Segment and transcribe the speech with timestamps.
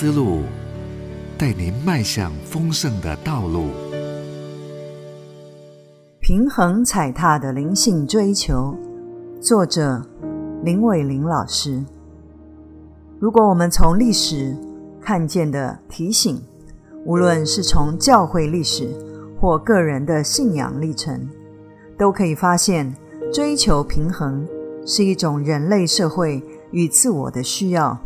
[0.00, 0.38] 思路，
[1.36, 3.66] 带您迈向丰盛的道路。
[6.20, 8.74] 平衡踩踏的灵性追求，
[9.42, 10.02] 作者
[10.64, 11.84] 林伟玲老师。
[13.18, 14.56] 如果我们从历史
[15.02, 16.40] 看见的提醒，
[17.04, 18.88] 无论是从教会历史
[19.38, 21.28] 或个人的信仰历程，
[21.98, 22.90] 都可以发现，
[23.30, 24.48] 追求平衡
[24.86, 27.98] 是一种人类社会与自我的需要，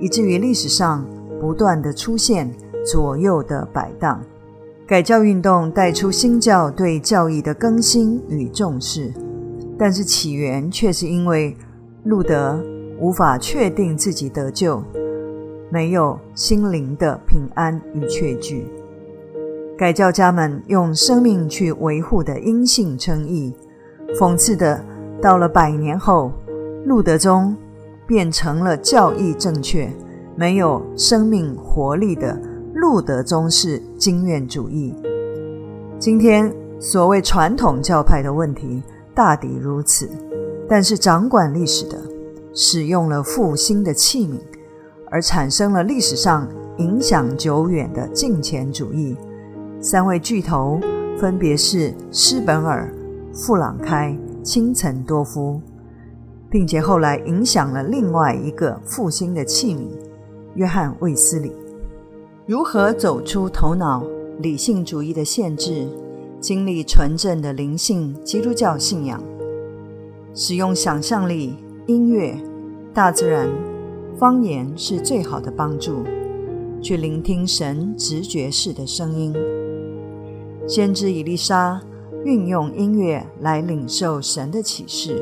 [0.00, 1.06] 以至于历史上
[1.42, 2.48] 不断的出现
[2.86, 4.22] 左右的摆荡。
[4.86, 9.12] 改教运动带出新教对教义的更新与重视，
[9.76, 11.56] 但是起源却是因为
[12.04, 12.62] 路德
[13.00, 14.80] 无法确定自己得救，
[15.68, 18.64] 没有心灵的平安与确据。
[19.76, 23.52] 改教家们用生命去维护的阴性称义，
[24.16, 24.80] 讽刺的，
[25.20, 26.30] 到了百年后，
[26.84, 27.56] 路德宗
[28.06, 29.90] 变成了教义正确、
[30.34, 32.40] 没有生命活力的
[32.74, 34.94] 路德宗式经验主义。
[35.98, 38.82] 今天所谓传统教派的问题
[39.14, 40.08] 大抵如此，
[40.68, 41.98] 但是掌管历史的
[42.54, 44.40] 使用了复兴的器皿，
[45.10, 49.16] 而产生了历史上影响久远的敬虔主义。
[49.80, 50.80] 三位巨头
[51.18, 52.92] 分别是施本尔、
[53.32, 55.60] 富朗开、清岑多夫，
[56.48, 59.86] 并且后来影响了另外一个复兴的器皿——
[60.54, 61.52] 约翰卫斯理。
[62.46, 64.04] 如何走出头脑
[64.40, 65.86] 理性主义的限制，
[66.40, 69.22] 经历纯正的灵性基督教信仰？
[70.34, 71.54] 使用想象力、
[71.86, 72.34] 音乐、
[72.92, 73.48] 大自然、
[74.18, 76.02] 方言是最好的帮助，
[76.80, 79.34] 去聆听神直觉式的声音。
[80.66, 81.80] 先知伊丽莎
[82.24, 85.20] 运用音乐来领受神的启示，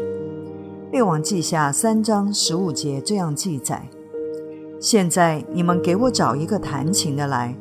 [0.92, 3.88] 《列王记下》三章十五节这样记载
[4.80, 7.54] ：“现在你们给我找一个弹琴的来。”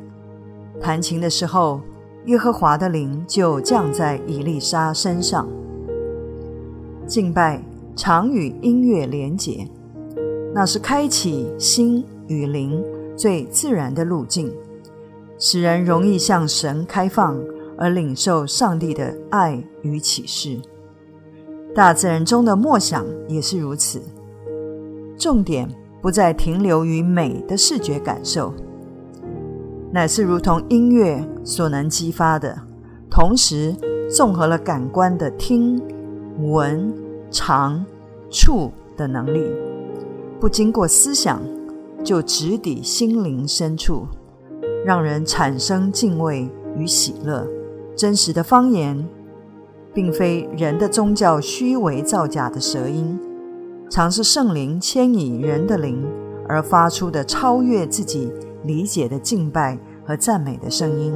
[0.80, 1.80] 弹琴的时候，
[2.24, 5.48] 耶和华的灵就降在以利沙身上。
[7.06, 7.62] 敬拜
[7.94, 9.68] 常与音乐连结，
[10.52, 12.82] 那是开启心与灵
[13.14, 14.52] 最自然的路径，
[15.38, 17.38] 使人容易向神开放。
[17.82, 20.60] 而领受上帝的爱与启示，
[21.74, 24.02] 大自然中的默想也是如此。
[25.16, 25.66] 重点
[26.00, 28.52] 不再停留于美的视觉感受，
[29.92, 32.56] 乃是如同音乐所能激发的，
[33.10, 33.74] 同时
[34.08, 35.80] 综合了感官的听、
[36.38, 36.92] 闻、
[37.30, 37.84] 尝、
[38.30, 39.52] 触的能力，
[40.40, 41.42] 不经过思想
[42.02, 44.06] 就直抵心灵深处，
[44.86, 47.46] 让人产生敬畏与喜乐。
[47.94, 49.06] 真实的方言，
[49.92, 53.20] 并非人的宗教虚伪造假的舌音，
[53.90, 56.06] 常是圣灵牵引人的灵
[56.48, 61.12] 而发出的超越自己理解的敬拜和赞美的声音，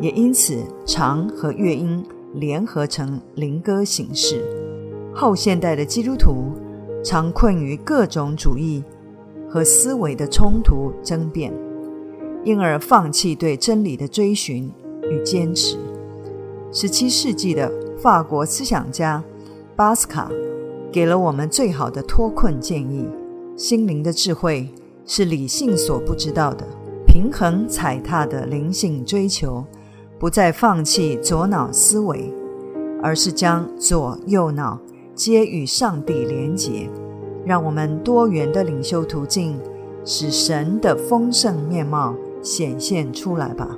[0.00, 2.04] 也因此常和乐音
[2.34, 4.44] 联合成灵歌形式。
[5.14, 6.52] 后现代的基督徒
[7.04, 8.82] 常困于各种主义
[9.48, 11.52] 和思维的冲突争辩，
[12.44, 14.68] 因而放弃对真理的追寻
[15.08, 15.78] 与坚持。
[16.72, 19.22] 十七世纪的法国思想家
[19.76, 20.28] 巴斯卡
[20.92, 23.06] 给了我们最好的脱困建议：
[23.56, 24.68] 心灵的智慧
[25.06, 26.66] 是理性所不知道的。
[27.06, 29.64] 平衡踩踏的灵性追求，
[30.18, 32.32] 不再放弃左脑思维，
[33.02, 34.78] 而是将左右脑
[35.14, 36.88] 皆与上帝连结。
[37.44, 39.58] 让我们多元的领袖途径，
[40.04, 43.76] 使神的丰盛面貌显现出来吧。